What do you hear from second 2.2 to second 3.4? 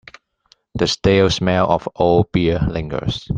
beer lingers.